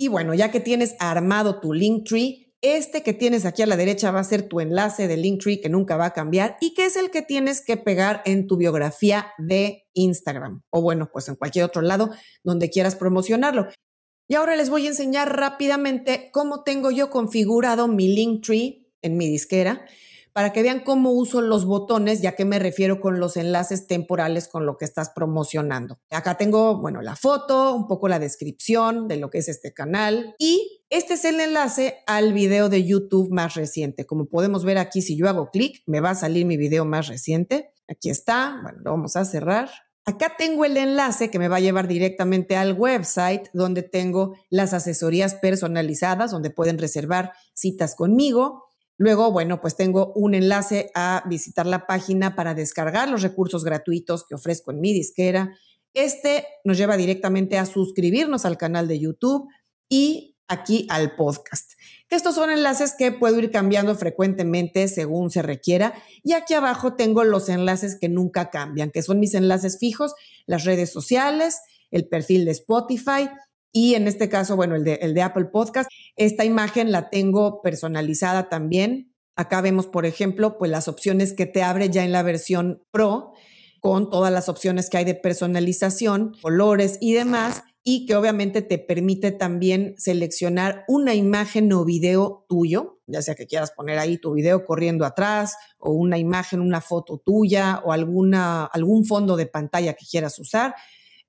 Y 0.01 0.08
bueno, 0.08 0.34
ya 0.34 0.50
que 0.50 0.62
tienes 0.62 0.96
armado 1.00 1.60
tu 1.60 1.74
Linktree, 1.74 2.53
este 2.62 3.03
que 3.03 3.12
tienes 3.12 3.46
aquí 3.46 3.63
a 3.63 3.65
la 3.65 3.75
derecha 3.75 4.12
va 4.12 4.22
a 4.22 4.24
ser 4.24 4.48
tu 4.48 4.62
enlace 4.62 5.10
de 5.10 5.18
Linktree 5.18 5.60
que 5.60 5.68
nunca 5.68 5.98
va 5.98 6.06
a 6.06 6.13
cambiar 6.13 6.56
y 6.62 6.74
que 6.74 6.86
es 6.86 6.96
el 6.96 7.12
que 7.12 7.22
tienes 7.22 7.62
que 7.62 7.75
pegar 7.75 8.22
en 8.25 8.48
tu 8.48 8.56
biografía 8.56 9.34
de 9.38 9.89
Instagram 9.94 10.63
o 10.70 10.82
bueno, 10.82 11.10
pues 11.12 11.27
en 11.27 11.36
cualquier 11.36 11.65
otro 11.65 11.82
lado 11.82 12.12
donde 12.46 12.70
quieras 12.70 12.96
promocionarlo. 12.96 13.68
Y 14.29 14.36
ahora 14.36 14.56
les 14.56 14.70
voy 14.70 14.86
a 14.86 14.89
enseñar 14.89 15.36
rápidamente 15.36 16.29
cómo 16.32 16.63
tengo 16.63 16.91
yo 16.91 17.10
configurado 17.10 17.89
mi 17.89 18.08
Linktree 18.08 18.89
en 19.01 19.18
mi 19.18 19.27
disquera 19.27 19.86
para 20.33 20.53
que 20.53 20.63
vean 20.63 20.81
cómo 20.81 21.12
uso 21.12 21.41
los 21.41 21.65
botones, 21.65 22.21
ya 22.21 22.36
que 22.36 22.45
me 22.45 22.59
refiero 22.59 23.00
con 23.00 23.19
los 23.19 23.38
enlaces 23.38 23.88
temporales 23.88 24.48
con 24.48 24.65
lo 24.65 24.77
que 24.77 24.86
estás 24.86 25.09
promocionando. 25.09 26.00
Acá 26.09 26.38
tengo, 26.38 26.79
bueno, 26.79 27.01
la 27.01 27.15
foto, 27.15 27.74
un 27.75 27.88
poco 27.88 28.07
la 28.07 28.19
descripción 28.19 29.07
de 29.07 29.17
lo 29.17 29.29
que 29.29 29.39
es 29.39 29.50
este 29.50 29.74
canal 29.74 30.36
y 30.38 30.83
este 30.89 31.13
es 31.13 31.25
el 31.25 31.39
enlace 31.39 31.98
al 32.07 32.33
video 32.33 32.69
de 32.69 32.86
YouTube 32.86 33.29
más 33.31 33.55
reciente. 33.55 34.05
Como 34.05 34.25
podemos 34.25 34.65
ver 34.65 34.77
aquí, 34.77 35.01
si 35.01 35.17
yo 35.17 35.29
hago 35.29 35.51
clic, 35.51 35.83
me 35.86 36.00
va 36.00 36.12
a 36.12 36.15
salir 36.15 36.45
mi 36.45 36.57
video 36.57 36.86
más 36.86 37.07
reciente. 37.07 37.71
Aquí 37.88 38.09
está, 38.09 38.59
bueno, 38.63 38.79
lo 38.83 38.91
vamos 38.91 39.15
a 39.15 39.25
cerrar. 39.25 39.69
Acá 40.05 40.33
tengo 40.38 40.65
el 40.65 40.75
enlace 40.77 41.29
que 41.29 41.38
me 41.38 41.48
va 41.48 41.57
a 41.57 41.59
llevar 41.59 41.88
directamente 41.88 42.55
al 42.55 42.74
website 42.74 43.50
donde 43.53 43.83
tengo 43.83 44.36
las 44.50 44.74
asesorías 44.74 45.36
personalizadas, 45.36 46.31
donde 46.31 46.50
pueden 46.50 46.79
reservar 46.79 47.33
citas 47.53 47.93
conmigo. 47.93 48.68
Luego, 49.00 49.32
bueno, 49.32 49.62
pues 49.62 49.77
tengo 49.77 50.12
un 50.13 50.36
enlace 50.36 50.91
a 50.94 51.24
visitar 51.25 51.65
la 51.65 51.88
página 51.88 52.36
para 52.36 52.53
descargar 52.53 53.08
los 53.10 53.22
recursos 53.22 53.63
gratuitos 53.63 54.25
que 54.27 54.36
ofrezco 54.36 54.72
en 54.72 54.82
mi 54.82 54.91
disquera. 54.91 55.56
Este 55.94 56.46
nos 56.65 56.77
lleva 56.77 56.98
directamente 56.98 57.58
a 57.58 57.65
suscribirnos 57.65 58.44
al 58.44 58.58
canal 58.58 58.89
de 58.89 59.00
YouTube 59.00 59.48
y 59.88 60.36
aquí 60.50 60.86
al 60.89 61.15
podcast. 61.15 61.72
estos 62.10 62.36
son 62.36 62.50
enlaces 62.50 62.94
que 62.98 63.13
puedo 63.13 63.39
ir 63.39 63.51
cambiando 63.51 63.96
frecuentemente 63.96 64.89
según 64.89 65.32
se 65.32 65.44
requiera. 65.44 65.94
Y 66.22 66.34
aquí 66.34 66.53
abajo 66.53 66.96
tengo 66.96 67.24
los 67.24 67.48
enlaces 67.48 67.98
que 67.98 68.10
nunca 68.10 68.50
cambian, 68.50 68.91
que 68.91 69.01
son 69.01 69.22
mis 69.22 69.34
enlaces 69.34 69.79
fijos, 69.79 70.13
las 70.46 70.65
redes 70.65 70.91
sociales, 70.91 71.62
el 71.89 72.06
perfil 72.10 72.44
de 72.44 72.51
Spotify 72.51 73.29
y 73.71 73.95
en 73.95 74.07
este 74.07 74.29
caso, 74.29 74.55
bueno, 74.55 74.75
el 74.75 74.83
de, 74.83 75.21
Apple 75.21 75.45
Podcast. 75.45 75.89
Esta 76.15 76.45
imagen 76.45 76.91
la 76.91 77.09
tengo 77.09 77.61
personalizada 77.61 78.49
también. 78.49 79.13
Acá 79.35 79.61
vemos, 79.61 79.88
por 79.88 80.05
ejemplo, 80.05 80.57
pues 80.57 80.71
las 80.71 80.88
opciones 80.88 81.33
que 81.33 81.45
te 81.45 81.63
abre 81.63 81.89
ya 81.89 82.03
en 82.03 82.11
la 82.11 82.23
versión 82.23 82.83
Pro 82.91 83.33
con 83.79 84.09
todas 84.09 84.33
las 84.33 84.49
opciones 84.49 84.89
que 84.89 84.97
hay 84.97 85.05
de 85.05 85.15
personalización, 85.15 86.33
colores 86.41 86.97
y 86.99 87.13
demás 87.13 87.63
y 87.83 88.05
que 88.05 88.15
obviamente 88.15 88.61
te 88.61 88.77
permite 88.77 89.31
también 89.31 89.95
seleccionar 89.97 90.83
una 90.88 91.15
imagen 91.15 91.71
o 91.71 91.85
video 91.85 92.45
tuyo, 92.49 92.99
ya 93.07 93.21
sea 93.21 93.35
que 93.35 93.47
quieras 93.47 93.71
poner 93.71 93.97
ahí 93.97 94.17
tu 94.17 94.33
video 94.33 94.65
corriendo 94.65 95.05
atrás 95.05 95.55
o 95.77 95.91
una 95.91 96.17
imagen, 96.17 96.59
una 96.59 96.81
foto 96.81 97.21
tuya 97.23 97.81
o 97.85 97.93
alguna, 97.93 98.65
algún 98.65 99.05
fondo 99.05 99.38
de 99.38 99.45
pantalla 99.45 99.93
que 99.93 100.05
quieras 100.05 100.38
usar. 100.39 100.75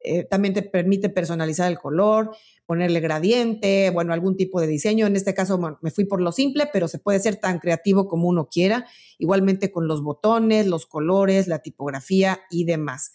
Eh, 0.03 0.25
también 0.25 0.55
te 0.55 0.63
permite 0.63 1.11
personalizar 1.11 1.71
el 1.71 1.79
color, 1.79 2.35
ponerle 2.67 3.01
gradiente, 3.01 3.91
bueno, 3.91 4.13
algún 4.13 4.37
tipo 4.37 4.61
de 4.61 4.67
diseño. 4.67 5.07
En 5.07 5.17
este 5.17 5.35
caso 5.35 5.59
me 5.81 5.91
fui 5.91 6.05
por 6.05 6.21
lo 6.21 6.33
simple, 6.33 6.69
pero 6.73 6.89
se 6.89 6.99
puede 6.99 7.21
ser 7.21 7.37
tan 7.37 7.59
creativo 7.59 8.09
como 8.09 8.29
uno 8.29 8.49
quiera, 8.49 8.87
igualmente 9.19 9.71
con 9.71 9.89
los 9.89 10.03
botones, 10.03 10.67
los 10.67 10.87
colores, 10.87 11.49
la 11.49 11.59
tipografía 11.59 12.41
y 12.51 12.65
demás. 12.65 13.13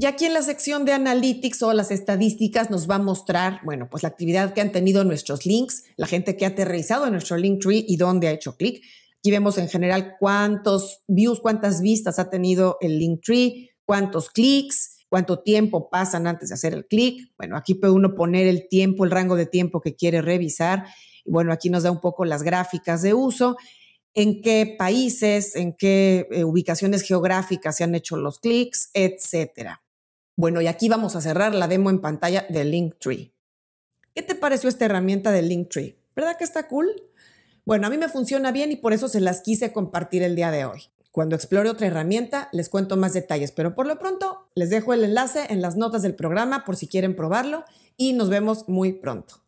Y 0.00 0.06
aquí 0.06 0.24
en 0.24 0.32
la 0.32 0.40
sección 0.40 0.86
de 0.86 0.92
Analytics 0.92 1.62
o 1.62 1.74
las 1.74 1.90
estadísticas 1.90 2.70
nos 2.70 2.88
va 2.88 2.94
a 2.94 3.00
mostrar, 3.00 3.60
bueno, 3.64 3.88
pues 3.90 4.02
la 4.02 4.08
actividad 4.08 4.54
que 4.54 4.62
han 4.62 4.72
tenido 4.72 5.04
nuestros 5.04 5.44
links, 5.44 5.84
la 5.96 6.06
gente 6.06 6.38
que 6.38 6.46
ha 6.46 6.48
aterrizado 6.48 7.04
en 7.04 7.12
nuestro 7.12 7.36
link 7.36 7.60
tree 7.60 7.84
y 7.86 7.98
dónde 7.98 8.28
ha 8.28 8.32
hecho 8.32 8.56
clic. 8.56 8.82
Aquí 9.18 9.30
vemos 9.30 9.58
en 9.58 9.68
general 9.68 10.14
cuántos 10.18 11.02
views, 11.06 11.40
cuántas 11.40 11.82
vistas 11.82 12.18
ha 12.18 12.30
tenido 12.30 12.78
el 12.80 12.98
link 12.98 13.20
tree, 13.22 13.72
cuántos 13.84 14.30
clics, 14.30 14.89
cuánto 15.10 15.40
tiempo 15.40 15.90
pasan 15.90 16.26
antes 16.26 16.48
de 16.48 16.54
hacer 16.54 16.72
el 16.72 16.86
clic. 16.86 17.30
Bueno, 17.36 17.56
aquí 17.56 17.74
puede 17.74 17.92
uno 17.92 18.14
poner 18.14 18.46
el 18.46 18.68
tiempo, 18.68 19.04
el 19.04 19.10
rango 19.10 19.36
de 19.36 19.44
tiempo 19.44 19.82
que 19.82 19.94
quiere 19.94 20.22
revisar. 20.22 20.86
Y 21.24 21.30
bueno, 21.30 21.52
aquí 21.52 21.68
nos 21.68 21.82
da 21.82 21.90
un 21.90 22.00
poco 22.00 22.24
las 22.24 22.42
gráficas 22.42 23.02
de 23.02 23.12
uso, 23.12 23.58
en 24.14 24.40
qué 24.40 24.74
países, 24.78 25.54
en 25.56 25.74
qué 25.74 26.26
eh, 26.30 26.44
ubicaciones 26.44 27.02
geográficas 27.02 27.76
se 27.76 27.84
han 27.84 27.94
hecho 27.94 28.16
los 28.16 28.38
clics, 28.38 28.90
etcétera. 28.94 29.82
Bueno, 30.36 30.62
y 30.62 30.68
aquí 30.68 30.88
vamos 30.88 31.16
a 31.16 31.20
cerrar 31.20 31.54
la 31.54 31.68
demo 31.68 31.90
en 31.90 32.00
pantalla 32.00 32.46
de 32.48 32.64
Linktree. 32.64 33.34
¿Qué 34.14 34.22
te 34.22 34.34
pareció 34.34 34.68
esta 34.68 34.86
herramienta 34.86 35.32
de 35.32 35.42
Linktree? 35.42 35.98
¿Verdad 36.16 36.38
que 36.38 36.44
está 36.44 36.66
cool? 36.66 36.88
Bueno, 37.64 37.86
a 37.86 37.90
mí 37.90 37.98
me 37.98 38.08
funciona 38.08 38.50
bien 38.52 38.72
y 38.72 38.76
por 38.76 38.92
eso 38.92 39.08
se 39.08 39.20
las 39.20 39.42
quise 39.42 39.72
compartir 39.72 40.22
el 40.22 40.34
día 40.34 40.50
de 40.50 40.64
hoy. 40.64 40.82
Cuando 41.10 41.34
explore 41.34 41.68
otra 41.68 41.88
herramienta, 41.88 42.48
les 42.52 42.68
cuento 42.68 42.96
más 42.96 43.12
detalles, 43.12 43.50
pero 43.50 43.74
por 43.74 43.86
lo 43.86 43.98
pronto 43.98 44.48
les 44.54 44.70
dejo 44.70 44.92
el 44.94 45.02
enlace 45.02 45.46
en 45.50 45.60
las 45.60 45.76
notas 45.76 46.02
del 46.02 46.14
programa 46.14 46.64
por 46.64 46.76
si 46.76 46.86
quieren 46.86 47.16
probarlo 47.16 47.64
y 47.96 48.12
nos 48.12 48.28
vemos 48.28 48.68
muy 48.68 48.92
pronto. 48.92 49.42